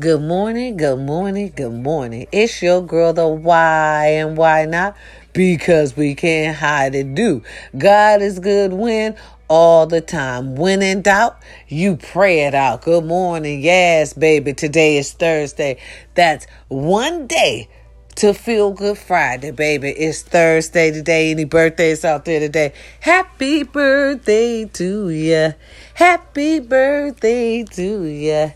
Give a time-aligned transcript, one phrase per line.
[0.00, 2.26] Good morning, good morning, good morning.
[2.32, 4.96] It's your girl, the why and why not?
[5.34, 7.42] Because we can't hide it, do.
[7.76, 9.16] God is good when
[9.48, 10.56] all the time.
[10.56, 11.36] When in doubt,
[11.68, 12.80] you pray it out.
[12.80, 13.60] Good morning.
[13.60, 14.54] Yes, baby.
[14.54, 15.78] Today is Thursday.
[16.14, 17.68] That's one day
[18.14, 19.90] to feel good Friday, baby.
[19.90, 21.32] It's Thursday today.
[21.32, 22.72] Any birthdays out there today?
[23.00, 25.50] Happy birthday to ya.
[25.92, 28.50] Happy birthday to ya.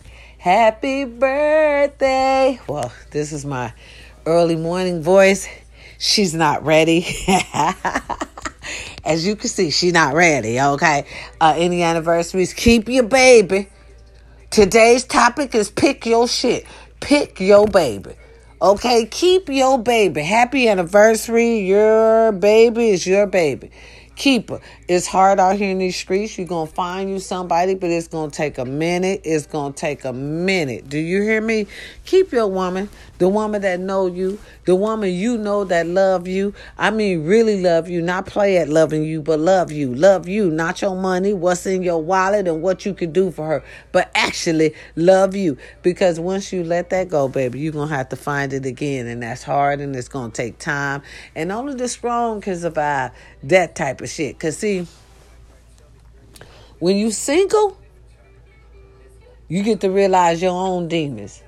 [0.46, 2.60] Happy birthday.
[2.68, 3.72] Well, this is my
[4.26, 5.48] early morning voice.
[5.98, 7.04] She's not ready.
[9.04, 11.04] As you can see, she's not ready, okay?
[11.40, 13.68] Uh, any anniversaries, keep your baby.
[14.50, 16.64] Today's topic is pick your shit.
[17.00, 18.12] Pick your baby.
[18.62, 20.22] Okay, keep your baby.
[20.22, 21.66] Happy anniversary.
[21.66, 23.72] Your baby is your baby
[24.16, 24.60] keeper.
[24.88, 26.36] It's hard out here in these streets.
[26.36, 29.20] You're going to find you somebody, but it's going to take a minute.
[29.24, 30.88] It's going to take a minute.
[30.88, 31.66] Do you hear me?
[32.04, 32.88] Keep your woman,
[33.18, 36.54] the woman that know you, the woman you know that love you.
[36.76, 39.94] I mean, really love you, not play at loving you, but love you.
[39.94, 43.46] Love you, not your money, what's in your wallet and what you can do for
[43.46, 45.56] her, but actually love you.
[45.82, 49.06] Because once you let that go, baby, you're to have to find it again.
[49.06, 51.02] And that's hard and it's to take time.
[51.34, 53.12] And only the strong can survive
[53.44, 54.36] that type of shit.
[54.36, 54.86] Because, see,
[56.78, 57.78] when you single,
[59.48, 61.42] you get to realize your own demons.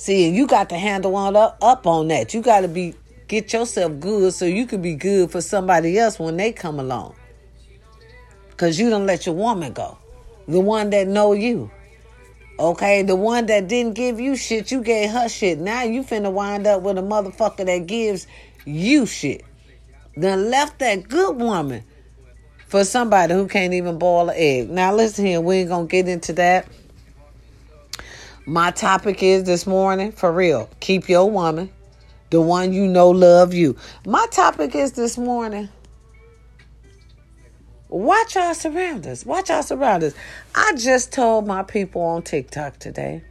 [0.00, 2.32] See, you got to handle on up, up on that.
[2.32, 2.94] You got to be
[3.28, 7.14] get yourself good so you can be good for somebody else when they come along.
[8.56, 9.98] Cause you don't let your woman go,
[10.48, 11.70] the one that know you.
[12.58, 15.58] Okay, the one that didn't give you shit, you gave her shit.
[15.58, 18.26] Now you finna wind up with a motherfucker that gives
[18.64, 19.44] you shit.
[20.16, 21.84] Then left that good woman
[22.68, 24.70] for somebody who can't even boil an egg.
[24.70, 26.66] Now listen here, we ain't gonna get into that.
[28.46, 31.70] My topic is this morning, for real, keep your woman,
[32.30, 33.76] the one you know love you.
[34.06, 35.68] My topic is this morning.
[37.90, 39.26] Watch our surroundings.
[39.26, 40.14] Watch our surroundings.
[40.54, 43.22] I just told my people on TikTok today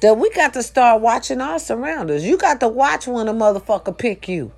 [0.00, 2.24] that we got to start watching our surroundings.
[2.24, 4.52] You got to watch when a motherfucker pick you.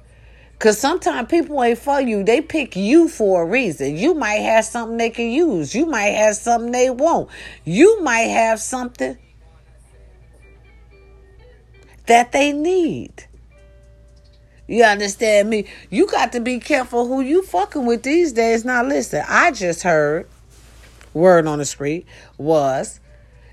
[0.58, 2.22] Cause sometimes people ain't for you.
[2.22, 3.96] They pick you for a reason.
[3.96, 5.74] You might have something they can use.
[5.74, 7.28] You might have something they won't.
[7.64, 9.18] You might have something
[12.06, 13.26] that they need.
[14.66, 15.66] You understand me?
[15.90, 18.64] You got to be careful who you fucking with these days.
[18.64, 20.28] Now listen, I just heard
[21.12, 22.06] word on the street
[22.38, 23.00] was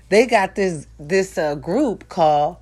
[0.08, 2.56] they got this this uh, group called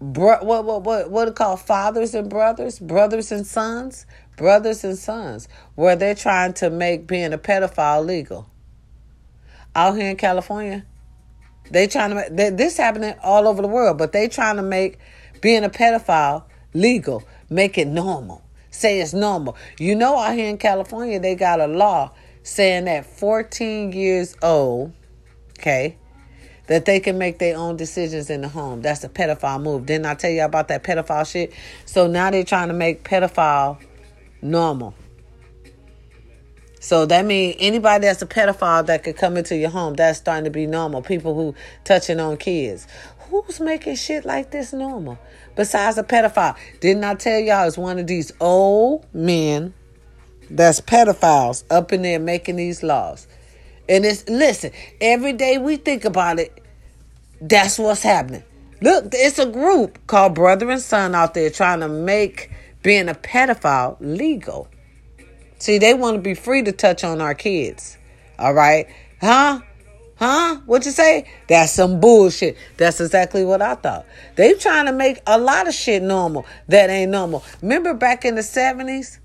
[0.00, 5.48] bro, what what what what called fathers and brothers, brothers and sons, brothers and sons,
[5.74, 8.48] where they're trying to make being a pedophile legal.
[9.74, 10.86] Out here in California,
[11.70, 14.62] they trying to make they, this happening all over the world, but they trying to
[14.62, 14.98] make
[15.40, 18.42] being a pedophile legal, make it normal.
[18.70, 19.56] Say it's normal.
[19.78, 22.12] You know, out here in California, they got a law
[22.42, 24.92] saying that 14 years old,
[25.58, 25.96] okay,
[26.66, 28.82] that they can make their own decisions in the home.
[28.82, 29.86] That's a pedophile move.
[29.86, 31.52] Didn't I tell you about that pedophile shit?
[31.84, 33.78] So now they're trying to make pedophile
[34.42, 34.94] normal.
[36.80, 40.44] So that means anybody that's a pedophile that could come into your home, that's starting
[40.44, 41.02] to be normal.
[41.02, 41.54] People who
[41.84, 42.86] touching on kids.
[43.30, 45.18] Who's making shit like this normal?
[45.56, 46.56] Besides a pedophile.
[46.80, 49.74] Didn't I tell y'all it's one of these old men
[50.48, 53.26] that's pedophiles up in there making these laws.
[53.88, 56.62] And it's listen, every day we think about it,
[57.40, 58.42] that's what's happening.
[58.80, 62.50] Look, it's a group called Brother and Son out there trying to make
[62.82, 64.68] being a pedophile legal.
[65.58, 67.96] See, they want to be free to touch on our kids.
[68.38, 68.86] All right?
[69.20, 69.60] Huh?
[70.16, 70.60] Huh?
[70.66, 71.28] What you say?
[71.48, 72.56] That's some bullshit.
[72.76, 74.06] That's exactly what I thought.
[74.34, 77.44] They trying to make a lot of shit normal that ain't normal.
[77.62, 79.18] Remember back in the 70s?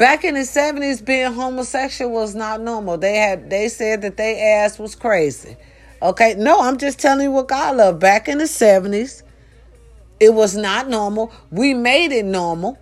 [0.00, 2.96] Back in the 70s, being homosexual was not normal.
[2.96, 5.58] They had they said that they ass was crazy.
[6.00, 8.00] Okay, no, I'm just telling you what God loved.
[8.00, 9.22] Back in the 70s,
[10.18, 11.30] it was not normal.
[11.50, 12.78] We made it normal.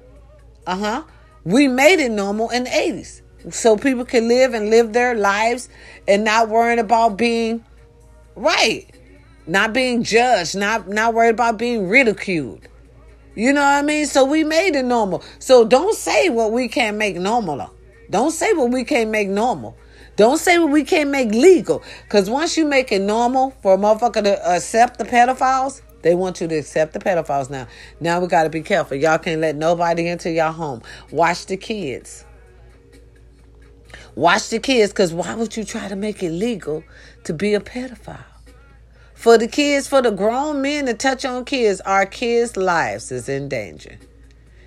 [0.65, 1.03] Uh-huh.
[1.43, 3.23] We made it normal in the 80s.
[3.53, 5.69] So people can live and live their lives
[6.06, 7.65] and not worrying about being
[8.37, 8.87] right.
[9.49, 12.69] Not being judged, not not worried about being ridiculed.
[13.38, 14.06] You know what I mean?
[14.06, 15.23] So we made it normal.
[15.38, 17.73] So don't say what we can't make normal.
[18.11, 19.79] Don't say what we can't make normal.
[20.17, 21.85] Don't say what we can't make legal.
[22.02, 26.40] Because once you make it normal for a motherfucker to accept the pedophiles, they want
[26.40, 27.69] you to accept the pedophiles now.
[28.00, 28.96] Now we got to be careful.
[28.96, 30.82] Y'all can't let nobody into your home.
[31.12, 32.25] Watch the kids.
[34.17, 36.82] Watch the kids because why would you try to make it legal
[37.23, 38.38] to be a pedophile?
[39.19, 43.29] For the kids, for the grown men to touch on kids, our kids' lives is
[43.29, 43.99] in danger.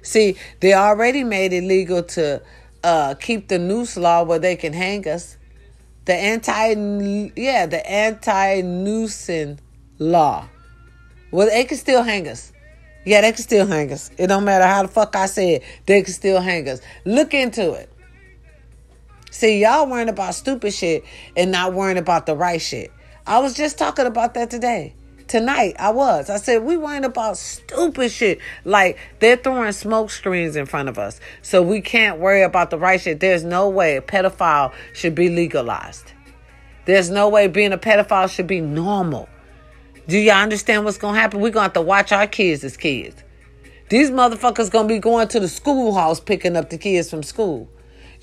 [0.02, 2.42] See, they already made it legal to
[2.84, 5.38] uh, keep the noose law where they can hang us.
[6.04, 9.58] The anti, yeah, the anti-noosing
[10.00, 10.50] law.
[11.32, 12.52] Well, they can still hang us.
[13.06, 14.12] Yeah, they can still hang us.
[14.18, 15.64] It don't matter how the fuck I say it.
[15.86, 16.82] They can still hang us.
[17.06, 17.90] Look into it.
[19.32, 21.06] See, y'all worrying about stupid shit
[21.38, 22.92] and not worrying about the right shit.
[23.26, 24.96] I was just talking about that today.
[25.28, 26.30] Tonight, I was.
[26.30, 28.40] I said, we worrying about stupid shit.
[28.66, 31.22] Like, they're throwing smoke screens in front of us.
[31.42, 33.20] So we can't worry about the right shit.
[33.20, 36.12] There's no way a pedophile should be legalized.
[36.86, 39.30] There's no way being a pedophile should be normal.
[40.08, 41.40] Do y'all understand what's going to happen?
[41.40, 43.24] We're going to have to watch our kids as kids.
[43.90, 47.70] These motherfuckers going to be going to the schoolhouse picking up the kids from school.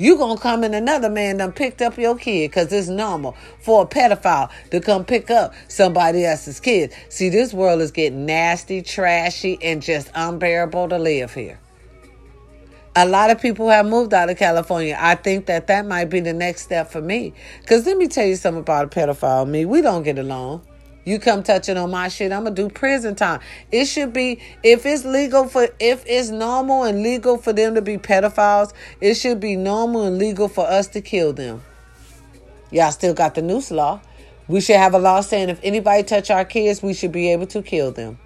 [0.01, 3.83] You gonna come in another man done picked up your kid because it's normal for
[3.83, 6.95] a pedophile to come pick up somebody else's kid.
[7.09, 11.59] See, this world is getting nasty, trashy, and just unbearable to live here.
[12.95, 14.97] A lot of people have moved out of California.
[14.99, 17.35] I think that that might be the next step for me.
[17.61, 19.49] Because let me tell you something about a pedophile.
[19.49, 20.65] Me, we don't get along.
[21.09, 23.41] You come touching on my shit, I'm gonna do prison time.
[23.73, 27.81] It should be if it's legal for if it's normal and legal for them to
[27.81, 31.63] be pedophiles, it should be normal and legal for us to kill them.
[32.71, 34.03] Y'all still got the noose law.
[34.49, 37.47] We should have a law saying if anybody touch our kids, we should be able
[37.47, 38.19] to kill them.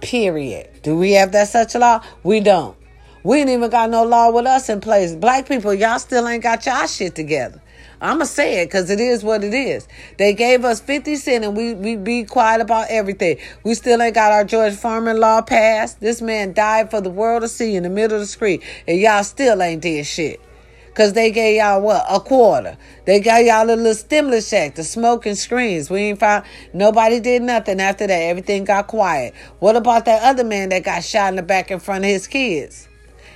[0.00, 0.68] Period.
[0.82, 2.02] Do we have that such a law?
[2.24, 2.76] We don't.
[3.22, 5.14] We ain't even got no law with us in place.
[5.14, 7.62] Black people, y'all still ain't got y'all shit together.
[8.02, 9.86] I'ma say it because it is what it is.
[10.16, 13.36] They gave us 50 cent and we, we be quiet about everything.
[13.62, 16.00] We still ain't got our George Foreman law passed.
[16.00, 18.62] This man died for the world to see in the middle of the street.
[18.88, 20.40] And y'all still ain't did shit.
[20.94, 22.04] Cause they gave y'all what?
[22.10, 22.76] A quarter.
[23.04, 25.88] They got y'all a little stimulus check, the smoking screens.
[25.88, 26.44] We ain't found
[26.74, 28.12] nobody did nothing after that.
[28.12, 29.34] Everything got quiet.
[29.60, 32.26] What about that other man that got shot in the back in front of his
[32.26, 32.89] kids?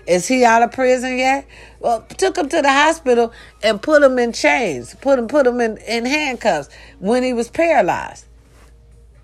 [0.06, 1.46] Is he out of prison yet?
[1.80, 5.60] Well, took him to the hospital and put him in chains, put him put him
[5.60, 6.68] in, in handcuffs
[6.98, 8.26] when he was paralyzed.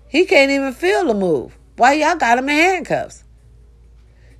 [0.07, 1.57] He can't even feel the move.
[1.77, 3.23] Why y'all got him in handcuffs?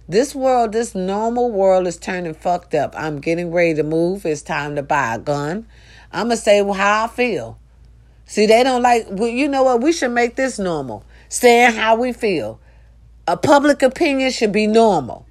[0.09, 2.93] This world, this normal world is turning fucked up.
[2.97, 4.25] I'm getting ready to move.
[4.25, 5.65] It's time to buy a gun.
[6.11, 7.57] I'm going to say how I feel.
[8.25, 9.81] See, they don't like, well, you know what?
[9.81, 11.05] We should make this normal.
[11.29, 12.59] Saying how we feel.
[13.27, 15.25] A public opinion should be normal.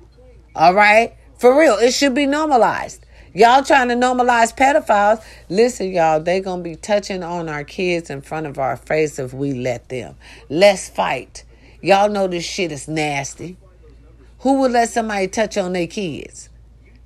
[0.55, 1.15] All right?
[1.39, 3.05] For real, it should be normalized.
[3.33, 5.25] Y'all trying to normalize pedophiles.
[5.49, 9.19] Listen, y'all, they going to be touching on our kids in front of our face
[9.19, 10.17] if we let them.
[10.49, 11.45] Let's fight.
[11.81, 13.57] Y'all know this shit is nasty.
[14.41, 16.49] Who would let somebody touch on their kids?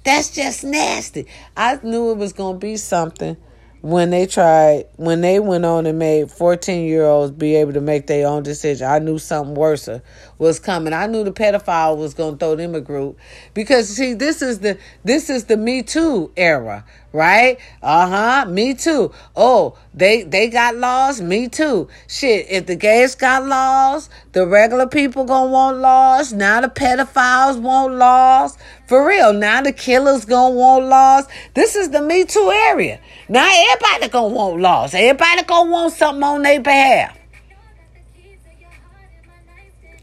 [0.04, 1.26] That's just nasty.
[1.56, 3.36] I knew it was going to be something
[3.84, 7.82] when they tried when they went on and made 14 year olds be able to
[7.82, 9.90] make their own decision i knew something worse
[10.38, 10.92] was coming.
[10.92, 13.18] I knew the pedophile was going to throw them a group
[13.52, 16.84] because see this is the this is the me too era
[17.14, 17.58] right?
[17.80, 18.50] Uh huh.
[18.50, 19.12] Me too.
[19.34, 21.20] Oh, they they got laws.
[21.20, 21.88] Me too.
[22.08, 22.46] Shit.
[22.50, 26.32] If the gays got laws, the regular people gonna want laws.
[26.32, 28.58] Now the pedophiles want laws.
[28.88, 29.32] For real.
[29.32, 31.26] Now the killers gonna want laws.
[31.54, 33.00] This is the Me Too area.
[33.28, 34.92] Now everybody gonna want laws.
[34.92, 37.16] Everybody gonna want something on their behalf.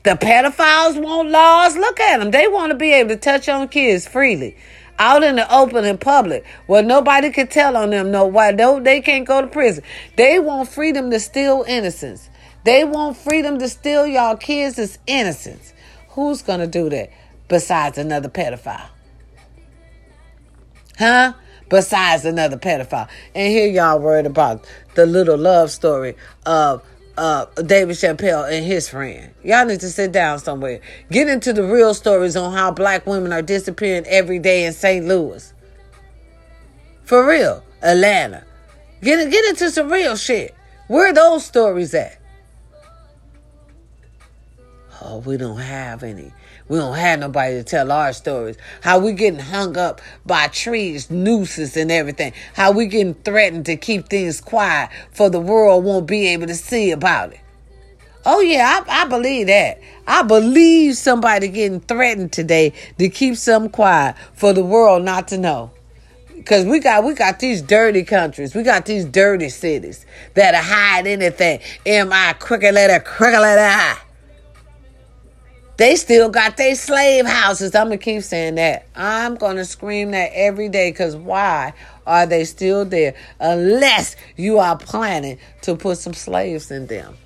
[0.04, 1.76] The pedophiles want laws.
[1.76, 2.32] Look at them.
[2.32, 4.58] They want to be able to touch on kids freely
[5.00, 6.46] out in the open in public.
[6.68, 8.52] Where nobody can tell on them no why.
[8.52, 9.84] No they can't go to prison.
[10.16, 12.30] They want freedom to steal innocence.
[12.64, 15.74] They want freedom to steal y'all kids' innocence.
[16.10, 17.10] Who's gonna do that
[17.48, 18.90] besides another pedophile?
[20.98, 21.34] Huh?
[21.70, 23.08] Besides another pedophile.
[23.34, 26.84] And here y'all worried about the little love story of
[27.22, 29.32] uh, David Chappelle and his friend.
[29.44, 30.82] Y'all need to sit down somewhere.
[31.12, 35.06] Get into the real stories on how black women are disappearing every day in St.
[35.06, 35.54] Louis.
[37.04, 38.44] For real, Atlanta.
[39.04, 40.56] Get get into some real shit.
[40.88, 42.18] Where are those stories at?
[45.04, 46.34] Oh, we don't have any.
[46.72, 48.56] We don't have nobody to tell our stories.
[48.80, 52.32] How we getting hung up by trees, nooses, and everything.
[52.54, 56.56] How we getting threatened to keep things quiet for the world won't be able to
[56.56, 57.42] see about it.
[58.26, 59.82] Oh yeah, I, I believe that.
[60.08, 65.38] I believe somebody getting threatened today to keep something quiet for the world not to
[65.38, 65.72] know.
[66.46, 71.06] Cause we got we got these dirty countries, we got these dirty cities that hide
[71.06, 71.60] anything.
[71.86, 74.00] M I crooked letter, crooked letter.
[75.82, 77.74] They still got their slave houses.
[77.74, 78.86] I'm going to keep saying that.
[78.96, 81.74] I'm going to scream that every day because why
[82.06, 83.16] are they still there?
[83.40, 87.18] Unless you are planning to put some slaves in them.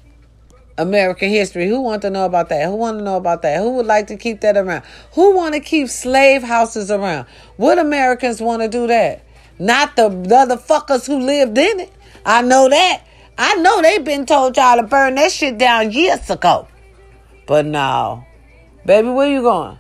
[0.78, 1.68] American history.
[1.68, 2.70] Who want to know about that?
[2.70, 3.60] Who want to know about that?
[3.60, 4.86] Who would like to keep that around?
[5.16, 7.28] Who want to keep slave houses around?
[7.58, 9.22] What Americans want to do that?
[9.60, 11.94] Not the, the other fuckers who lived in it.
[12.26, 13.04] I know that.
[13.38, 16.70] I know they've been told y'all to burn that shit down years ago.
[17.48, 18.26] But no.
[18.86, 19.80] Baby, where you going?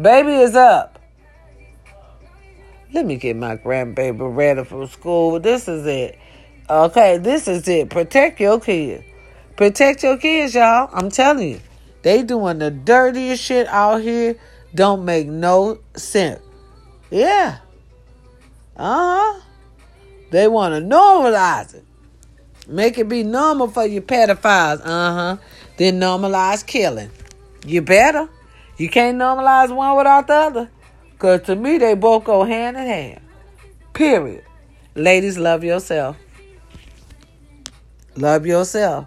[0.00, 0.98] Baby is up.
[2.92, 5.38] Let me get my grandbaby ready for school.
[5.38, 6.18] This is it.
[6.70, 7.90] Okay, this is it.
[7.90, 9.04] Protect your kids.
[9.56, 10.88] Protect your kids, y'all.
[10.92, 11.60] I'm telling you.
[12.02, 14.36] They doing the dirtiest shit out here.
[14.74, 16.40] Don't make no sense.
[17.10, 17.58] Yeah.
[18.76, 19.40] Uh-huh.
[20.30, 21.84] They want to normalize it.
[22.68, 24.80] Make it be normal for you pedophiles.
[24.84, 25.36] Uh-huh.
[25.78, 27.10] Then normalize killing.
[27.64, 28.28] You better.
[28.76, 30.70] You can't normalize one without the other.
[31.12, 33.20] Because to me, they both go hand in hand.
[33.94, 34.44] Period.
[34.94, 36.16] Ladies, love yourself.
[38.16, 39.06] Love yourself.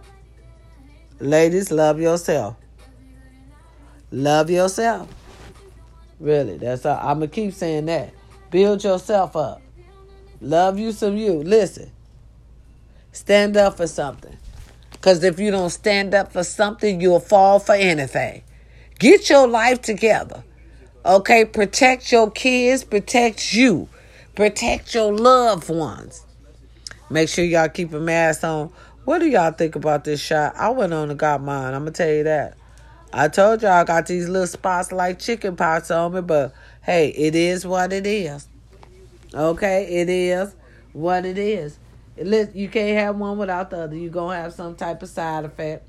[1.19, 2.55] Ladies, love yourself.
[4.11, 5.09] Love yourself.
[6.19, 6.99] Really, that's all.
[7.01, 8.13] I'm going to keep saying that.
[8.49, 9.61] Build yourself up.
[10.39, 11.33] Love you some you.
[11.33, 11.91] Listen.
[13.11, 14.37] Stand up for something.
[15.01, 18.43] Because if you don't stand up for something, you'll fall for anything.
[18.99, 20.43] Get your life together.
[21.03, 21.43] Okay?
[21.43, 23.89] Protect your kids, protect you,
[24.35, 26.23] protect your loved ones.
[27.09, 28.71] Make sure y'all keep a mask on.
[29.03, 30.55] What do y'all think about this shot?
[30.55, 31.73] I went on and got mine.
[31.73, 32.55] I'm going to tell you that.
[33.11, 36.53] I told y'all I got these little spots like chicken pox on me, but
[36.83, 38.47] hey, it is what it is.
[39.33, 40.53] Okay, it is
[40.93, 41.79] what it is.
[42.25, 43.95] You can't have one without the other.
[43.95, 45.83] You're going to have some type of side effect.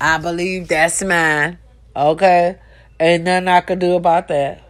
[0.00, 1.58] I believe that's mine.
[1.94, 2.58] Okay?
[2.98, 4.62] Ain't nothing I can do about that.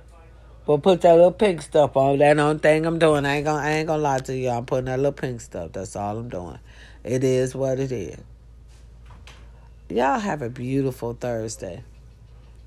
[0.66, 2.18] But put that little pink stuff on.
[2.18, 3.24] That only thing I'm doing.
[3.26, 4.50] I ain't gonna ain't gonna lie to you.
[4.50, 5.72] I'm putting that little pink stuff.
[5.72, 6.58] That's all I'm doing.
[7.02, 8.20] It is what it is.
[9.88, 11.82] Y'all have a beautiful Thursday.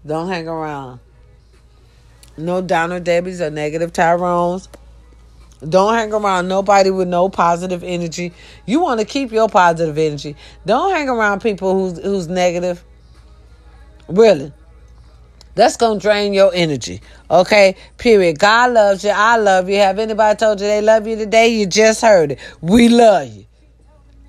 [0.05, 0.99] Don't hang around
[2.37, 4.69] no downer Debbies or negative Tyrones.
[5.67, 8.33] Don't hang around nobody with no positive energy.
[8.65, 10.35] You want to keep your positive energy.
[10.65, 12.83] Don't hang around people who's who's negative.
[14.07, 14.51] Really.
[15.55, 17.01] That's gonna drain your energy.
[17.29, 17.75] Okay?
[17.97, 18.39] Period.
[18.39, 19.11] God loves you.
[19.11, 19.77] I love you.
[19.77, 21.49] Have anybody told you they love you today?
[21.49, 22.39] You just heard it.
[22.61, 23.45] We love you.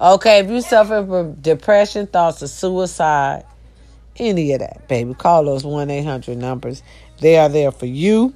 [0.00, 3.44] Okay, if you suffer from depression, thoughts of suicide,
[4.16, 6.82] any of that, baby, call those 1 800 numbers
[7.20, 8.34] they are there for you.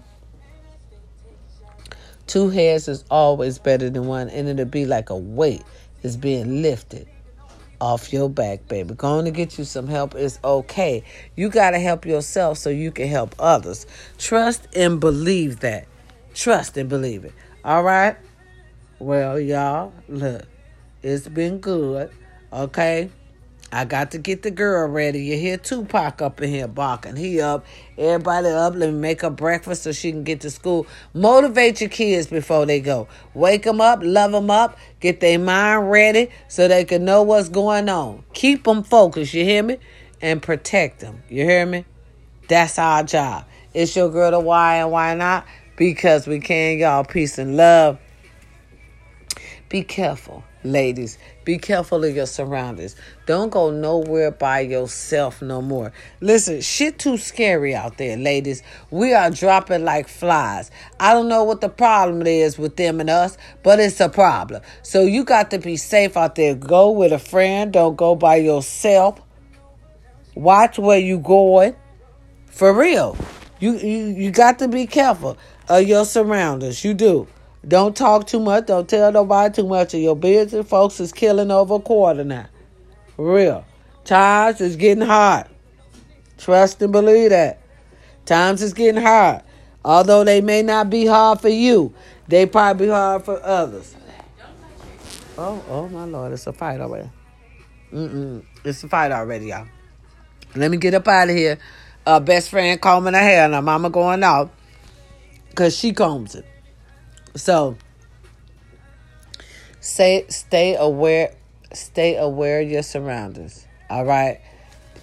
[2.28, 5.62] Two heads is always better than one, and it'll be like a weight
[6.02, 7.08] is being lifted
[7.80, 8.94] off your back, baby.
[8.94, 11.04] Going to get you some help is okay.
[11.36, 13.86] You got to help yourself so you can help others.
[14.18, 15.86] Trust and believe that.
[16.34, 17.32] Trust and believe it.
[17.64, 18.16] All right?
[18.98, 20.42] Well, y'all, look,
[21.02, 22.10] it's been good.
[22.52, 23.10] Okay?
[23.70, 25.20] I got to get the girl ready.
[25.20, 27.16] You hear Tupac up in here barking.
[27.16, 27.66] He up.
[27.98, 28.74] Everybody up.
[28.74, 30.86] Let me make her breakfast so she can get to school.
[31.12, 33.08] Motivate your kids before they go.
[33.34, 37.50] Wake them up, love them up, get their mind ready so they can know what's
[37.50, 38.24] going on.
[38.32, 39.78] Keep them focused, you hear me?
[40.22, 41.22] And protect them.
[41.28, 41.84] You hear me?
[42.48, 43.44] That's our job.
[43.74, 45.46] It's your girl to why and why not?
[45.76, 47.04] Because we can, y'all.
[47.04, 47.98] Peace and love.
[49.68, 51.18] Be careful, ladies.
[51.44, 52.96] Be careful of your surroundings.
[53.26, 55.92] Don't go nowhere by yourself no more.
[56.22, 58.62] Listen, shit too scary out there, ladies.
[58.90, 60.70] We are dropping like flies.
[60.98, 64.62] I don't know what the problem is with them and us, but it's a problem.
[64.82, 66.54] So you got to be safe out there.
[66.54, 67.70] Go with a friend.
[67.70, 69.20] Don't go by yourself.
[70.34, 71.76] Watch where you going.
[72.46, 73.18] For real.
[73.60, 75.36] You you, you got to be careful
[75.68, 76.84] of your surroundings.
[76.84, 77.28] You do.
[77.66, 78.66] Don't talk too much.
[78.66, 80.66] Don't tell nobody too much of your business.
[80.66, 82.46] Folks is killing over a quarter now.
[83.16, 83.64] For real.
[84.04, 85.46] Times is getting hard.
[86.38, 87.60] Trust and believe that.
[88.24, 89.42] Times is getting hard.
[89.84, 91.92] Although they may not be hard for you,
[92.28, 93.96] they probably hard for others.
[95.36, 97.08] Oh, oh my lord, it's a fight already.
[97.92, 98.44] Mm-mm.
[98.64, 99.66] It's a fight already, y'all.
[100.54, 101.58] Let me get up out of here.
[102.04, 104.50] Uh, best friend combing her hair, and mama going out
[105.50, 106.46] because she combs it.
[107.34, 107.76] So
[109.80, 111.34] say stay aware
[111.72, 113.66] stay aware of your surroundings.
[113.90, 114.40] All right.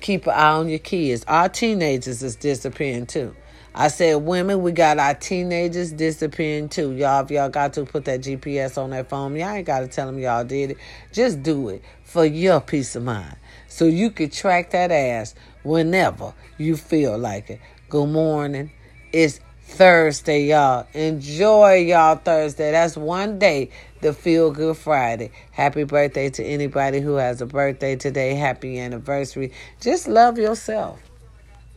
[0.02, 1.24] Keep an eye on your kids.
[1.28, 3.36] Our teenagers is disappearing too.
[3.78, 6.94] I said women, we got our teenagers disappearing too.
[6.94, 9.88] Y'all, if y'all got to put that GPS on that phone, y'all ain't got to
[9.88, 10.78] tell them y'all did it.
[11.12, 13.36] Just do it for your peace of mind.
[13.68, 17.60] So you can track that ass whenever you feel like it.
[17.90, 18.72] Good morning.
[19.12, 20.88] It's Thursday, y'all.
[20.94, 22.72] Enjoy y'all Thursday.
[22.72, 25.32] That's one day the Feel Good Friday.
[25.52, 28.36] Happy birthday to anybody who has a birthday today.
[28.36, 29.52] Happy anniversary.
[29.82, 31.02] Just love yourself.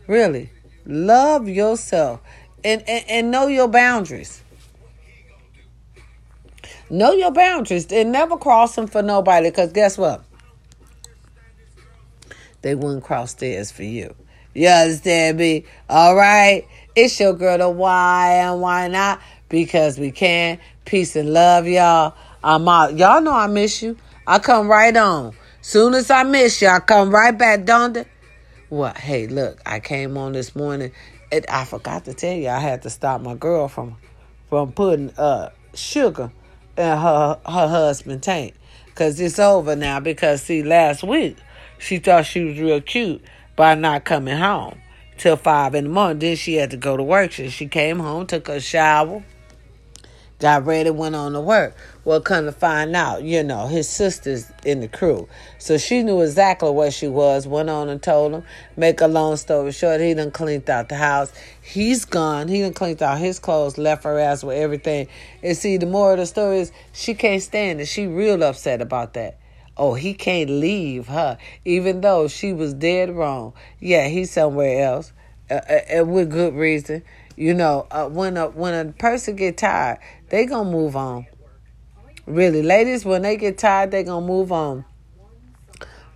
[0.07, 0.51] Really.
[0.85, 2.21] Love yourself.
[2.63, 4.43] And, and, and know your boundaries.
[6.89, 10.23] Know your boundaries and never cross them for nobody because guess what?
[12.61, 14.15] They wouldn't cross theirs for you.
[14.53, 15.65] You understand me?
[15.89, 16.67] All right.
[17.01, 19.21] It's your girl, the why and why not?
[19.47, 20.59] Because we can.
[20.83, 22.13] Peace and love, y'all.
[22.43, 22.97] I'm out.
[22.97, 23.95] Y'all know I miss you.
[24.27, 25.33] I come right on.
[25.61, 28.05] Soon as I miss you, I come right back, don't it?
[28.69, 30.91] Well, hey, look, I came on this morning.
[31.31, 33.95] And I forgot to tell you, I had to stop my girl from
[34.49, 36.33] from putting uh sugar
[36.77, 38.55] in her her husband tank.
[38.95, 40.01] Cause it's over now.
[40.01, 41.37] Because see, last week
[41.77, 43.21] she thought she was real cute
[43.55, 44.81] by not coming home
[45.19, 46.19] till five in the morning.
[46.19, 47.33] Then she had to go to work.
[47.33, 49.23] So she came home, took a shower,
[50.39, 51.75] got ready, went on to work.
[52.05, 55.27] Well, come to find out, you know, his sister's in the crew.
[55.59, 58.43] So she knew exactly where she was, went on and told him.
[58.77, 61.31] Make a long story short, he done cleaned out the house.
[61.61, 62.47] He's gone.
[62.47, 65.07] He done cleaned out his clothes, left her ass with everything.
[65.43, 67.85] And see, the more of the story is, she can't stand it.
[67.85, 69.37] She real upset about that.
[69.79, 73.53] Oh, he can't leave her, even though she was dead wrong.
[73.79, 75.13] Yeah, he's somewhere else,
[75.49, 75.61] uh,
[75.99, 77.01] uh, with good reason.
[77.37, 81.27] You know, uh, when a when a person get tired, they gonna move on.
[82.25, 84.83] Really, ladies, when they get tired, they gonna move on.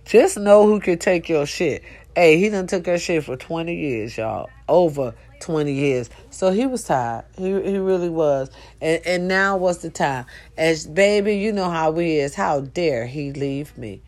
[0.04, 1.82] Just know who can take your shit.
[2.14, 4.50] Hey, he done took your shit for 20 years, y'all.
[4.68, 5.14] Over
[5.44, 6.08] 20 years.
[6.30, 7.26] So he was tired.
[7.36, 8.50] He he really was.
[8.80, 10.24] And and now was the time.
[10.56, 12.34] As baby, you know how he is.
[12.34, 14.00] How dare he leave me?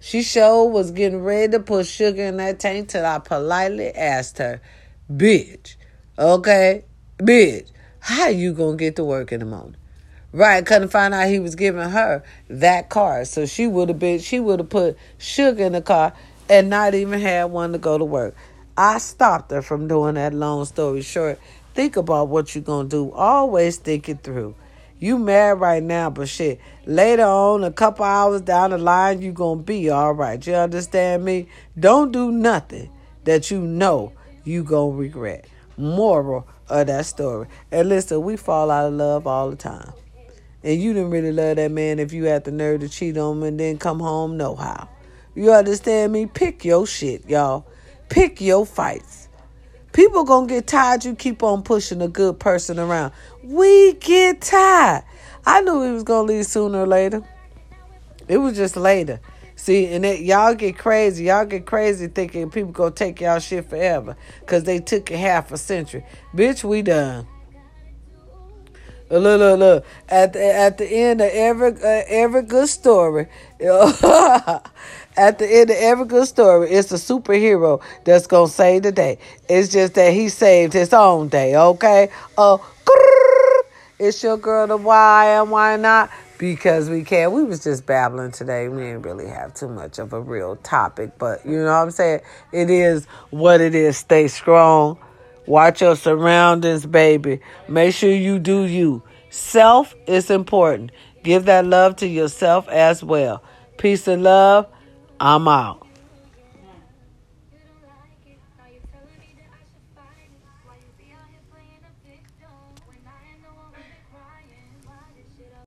[0.00, 4.38] She sure was getting ready to put sugar in that tank till I politely asked
[4.38, 4.60] her,
[5.08, 5.76] bitch,
[6.18, 6.84] okay,
[7.18, 7.70] bitch,
[8.00, 9.76] how you gonna get to work in the morning?
[10.32, 13.24] Right, couldn't find out he was giving her that car.
[13.24, 16.12] So she would have been she would have put sugar in the car
[16.48, 18.34] and not even had one to go to work.
[18.76, 21.38] I stopped her from doing that long story short.
[21.74, 23.12] Think about what you're gonna do.
[23.12, 24.54] Always think it through.
[24.98, 29.32] You mad right now, but shit, later on, a couple hours down the line, you
[29.32, 30.46] gonna be all right.
[30.46, 31.48] You understand me?
[31.78, 32.88] Don't do nothing
[33.24, 34.12] that you know
[34.44, 35.46] you gonna regret.
[35.76, 37.48] Moral of that story.
[37.70, 39.92] And listen, we fall out of love all the time.
[40.62, 43.38] And you didn't really love that man if you had the nerve to cheat on
[43.38, 44.88] him and then come home no how.
[45.34, 46.26] You understand me?
[46.26, 47.66] Pick your shit, y'all.
[48.12, 49.30] Pick your fights.
[49.94, 53.10] People gonna get tired you keep on pushing a good person around.
[53.42, 55.04] We get tired.
[55.46, 57.22] I knew he was gonna leave sooner or later.
[58.28, 59.18] It was just later.
[59.56, 61.24] See, and it, y'all get crazy.
[61.24, 64.14] Y'all get crazy thinking people gonna take y'all shit forever.
[64.44, 66.04] Cause they took it half a century.
[66.34, 67.26] Bitch, we done.
[69.12, 69.86] Look, look, look.
[70.08, 73.28] At the at the end of every uh, every good story,
[75.16, 79.18] at the end of every good story, it's a superhero that's gonna save the day.
[79.48, 81.56] It's just that he saved his own day.
[81.56, 82.10] Okay.
[82.36, 82.58] Uh,
[83.98, 84.66] it's your girl.
[84.66, 86.10] The why and why not?
[86.38, 87.32] Because we can.
[87.32, 88.68] We was just babbling today.
[88.68, 91.90] We didn't really have too much of a real topic, but you know what I'm
[91.92, 92.20] saying.
[92.50, 93.96] It is what it is.
[93.96, 94.98] Stay strong.
[95.46, 97.40] Watch your surroundings, baby.
[97.68, 99.02] Make sure you do you.
[99.30, 100.90] Self is important.
[101.22, 103.42] Give that love to yourself as well.
[103.78, 104.66] Peace and love.
[105.22, 105.81] I'm out.